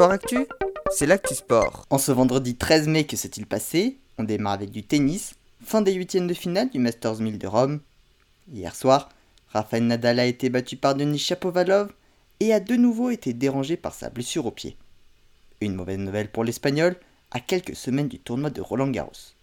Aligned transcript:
Sport 0.00 0.12
Actu, 0.12 0.46
c'est 0.90 1.04
l'actu 1.04 1.34
sport. 1.34 1.84
En 1.90 1.98
ce 1.98 2.10
vendredi 2.10 2.56
13 2.56 2.88
mai, 2.88 3.04
que 3.04 3.18
s'est-il 3.18 3.44
passé? 3.44 3.98
On 4.16 4.24
démarre 4.24 4.54
avec 4.54 4.70
du 4.70 4.82
tennis, 4.82 5.34
fin 5.62 5.82
des 5.82 5.92
huitièmes 5.92 6.26
de 6.26 6.32
finale 6.32 6.70
du 6.70 6.78
Masters 6.78 7.20
1000 7.20 7.36
de 7.36 7.46
Rome. 7.46 7.80
Hier 8.50 8.74
soir, 8.74 9.10
Rafael 9.48 9.86
Nadal 9.86 10.18
a 10.18 10.24
été 10.24 10.48
battu 10.48 10.78
par 10.78 10.94
Denis 10.94 11.18
Shapovalov 11.18 11.92
et 12.40 12.54
a 12.54 12.60
de 12.60 12.76
nouveau 12.76 13.10
été 13.10 13.34
dérangé 13.34 13.76
par 13.76 13.92
sa 13.92 14.08
blessure 14.08 14.46
au 14.46 14.50
pied. 14.50 14.78
Une 15.60 15.74
mauvaise 15.74 15.98
nouvelle 15.98 16.30
pour 16.30 16.44
l'Espagnol 16.44 16.96
à 17.30 17.40
quelques 17.40 17.76
semaines 17.76 18.08
du 18.08 18.20
tournoi 18.20 18.48
de 18.48 18.62
Roland 18.62 18.88
Garros. 18.88 19.34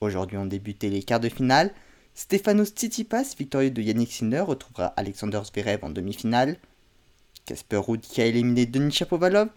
Aujourd'hui 0.00 0.36
ont 0.36 0.46
débuté 0.46 0.90
les 0.90 1.02
quarts 1.02 1.18
de 1.18 1.28
finale. 1.28 1.72
Stefanos 2.14 2.68
Tsitsipas, 2.68 3.34
victorieux 3.36 3.72
de 3.72 3.82
Yannick 3.82 4.12
Sinner, 4.12 4.42
retrouvera 4.42 4.94
Alexander 4.96 5.40
Zverev 5.44 5.84
en 5.84 5.90
demi-finale. 5.90 6.58
Casper 7.46 7.78
Ruud, 7.78 8.00
qui 8.00 8.22
a 8.22 8.26
éliminé 8.26 8.64
Denis 8.64 8.92
Shapovalov, 8.92 9.48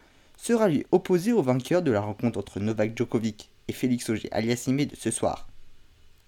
sera 0.45 0.67
lui 0.67 0.85
opposé 0.91 1.33
au 1.33 1.41
vainqueur 1.41 1.81
de 1.81 1.89
la 1.89 2.01
rencontre 2.01 2.37
entre 2.37 2.59
Novak 2.59 2.95
Djokovic 2.95 3.49
et 3.67 3.73
Félix 3.73 4.07
Auger 4.11 4.29
aliassime 4.31 4.85
de 4.85 4.95
ce 4.95 5.09
soir. 5.09 5.47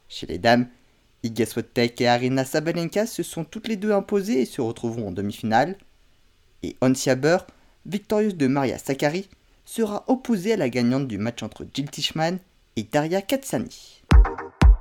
Chez 0.09 0.25
les 0.25 0.39
dames, 0.39 0.67
Iga 1.21 1.45
Swiatek 1.45 2.01
et 2.01 2.07
Arina 2.07 2.43
Sabalenka 2.43 3.05
se 3.05 3.21
sont 3.21 3.43
toutes 3.43 3.67
les 3.67 3.75
deux 3.75 3.91
imposées 3.91 4.41
et 4.41 4.45
se 4.45 4.59
retrouveront 4.59 5.09
en 5.09 5.11
demi-finale. 5.11 5.77
Et 6.63 6.75
Ons 6.81 6.95
Jabeur, 6.95 7.45
victorieuse 7.85 8.35
de 8.35 8.47
Maria 8.47 8.79
Sakkari, 8.79 9.29
sera 9.65 10.03
opposée 10.07 10.53
à 10.53 10.57
la 10.57 10.69
gagnante 10.69 11.07
du 11.07 11.19
match 11.19 11.43
entre 11.43 11.67
Jill 11.71 11.91
Tishman 11.91 12.39
et 12.75 12.83
Daria 12.91 13.21
Katsani. 13.21 14.01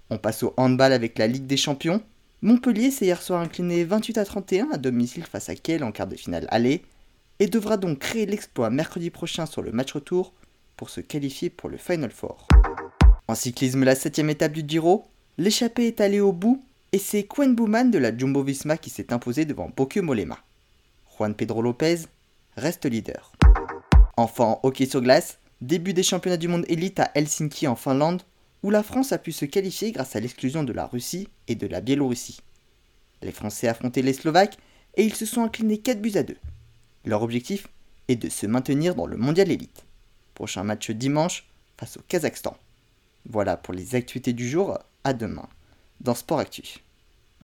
On 0.08 0.16
passe 0.16 0.44
au 0.44 0.55
handball 0.56 0.94
avec 0.94 1.18
la 1.18 1.27
Ligue 1.27 1.46
des 1.46 1.58
Champions. 1.58 2.00
Montpellier 2.41 2.91
s'est 2.91 3.05
hier 3.05 3.20
soir 3.20 3.42
incliné 3.42 3.84
28 3.84 4.16
à 4.16 4.24
31 4.24 4.68
à 4.72 4.78
domicile 4.78 5.24
face 5.24 5.50
à 5.50 5.56
Kiel 5.56 5.84
en 5.84 5.92
quart 5.92 6.06
de 6.06 6.16
finale 6.16 6.46
aller 6.48 6.82
et 7.38 7.46
devra 7.46 7.76
donc 7.76 7.98
créer 7.98 8.26
l'exploit 8.26 8.70
mercredi 8.70 9.10
prochain 9.10 9.46
sur 9.46 9.62
le 9.62 9.72
match 9.72 9.92
retour 9.92 10.32
pour 10.77 10.90
se 10.90 11.00
qualifier 11.00 11.50
pour 11.50 11.68
le 11.68 11.77
Final 11.77 12.10
Four. 12.10 12.48
En 13.28 13.34
cyclisme, 13.34 13.84
la 13.84 13.94
7 13.94 14.19
étape 14.20 14.52
du 14.52 14.64
Giro, 14.66 15.06
l'échappée 15.38 15.86
est 15.86 16.00
allée 16.00 16.20
au 16.20 16.33
bout 16.33 16.62
et 16.92 16.98
c'est 16.98 17.24
Quen 17.24 17.55
Bouman 17.55 17.91
de 17.91 17.98
la 17.98 18.16
Jumbo 18.16 18.42
Visma 18.42 18.77
qui 18.77 18.91
s'est 18.91 19.12
imposé 19.12 19.44
devant 19.44 19.70
Bokyo 19.77 20.02
Molema. 20.02 20.38
Juan 21.16 21.34
Pedro 21.34 21.62
Lopez 21.62 22.02
reste 22.56 22.86
leader. 22.86 23.33
Enfin, 24.16 24.44
en 24.44 24.61
hockey 24.62 24.86
sur 24.86 25.02
glace, 25.02 25.39
début 25.61 25.92
des 25.92 26.02
championnats 26.02 26.36
du 26.36 26.48
monde 26.48 26.64
élite 26.68 27.00
à 27.00 27.11
Helsinki 27.14 27.66
en 27.66 27.77
Finlande 27.77 28.22
où 28.62 28.70
la 28.70 28.83
France 28.83 29.12
a 29.12 29.18
pu 29.18 29.33
se 29.33 29.44
qualifier 29.44 29.92
grâce 29.92 30.16
à 30.16 30.20
l'exclusion 30.20 30.64
de 30.64 30.72
la 30.72 30.86
Russie 30.86 31.28
et 31.48 31.55
de 31.55 31.66
la 31.66 31.80
Biélorussie. 31.80 32.41
Les 33.22 33.33
Français 33.33 33.68
affrontaient 33.68 34.02
les 34.02 34.12
Slovaques 34.12 34.58
et 34.96 35.05
ils 35.05 35.14
se 35.14 35.27
sont 35.27 35.42
inclinés 35.42 35.78
4 35.78 36.00
buts 36.00 36.16
à 36.16 36.22
2. 36.22 36.36
Leur 37.06 37.22
objectif 37.22 37.68
est 38.08 38.16
de 38.16 38.28
se 38.28 38.46
maintenir 38.46 38.96
dans 38.96 39.06
le 39.06 39.16
mondial 39.16 39.50
élite. 39.50 39.84
Prochain 40.34 40.64
match 40.64 40.90
dimanche 40.90 41.46
face 41.78 41.96
au 41.96 42.00
Kazakhstan. 42.08 42.56
Voilà 43.28 43.56
pour 43.56 43.74
les 43.74 43.94
actualités 43.94 44.32
du 44.32 44.48
jour, 44.48 44.78
à 45.04 45.12
demain 45.12 45.48
dans 46.00 46.14
Sport 46.14 46.40
Actu. 46.40 46.80